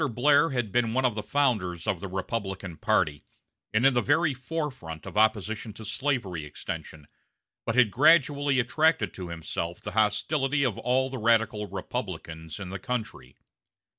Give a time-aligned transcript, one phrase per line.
[0.13, 3.23] Blair had been one of the founders of the Republican party,
[3.71, 7.07] and in the very forefront of opposition to slavery extension,
[7.67, 12.79] but had gradually attracted to himself the hostility of all the radical Republicans in the
[12.79, 13.37] country.